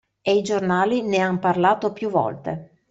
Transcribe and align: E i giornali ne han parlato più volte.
E 0.23 0.35
i 0.35 0.41
giornali 0.41 1.03
ne 1.03 1.19
han 1.19 1.37
parlato 1.37 1.93
più 1.93 2.09
volte. 2.09 2.79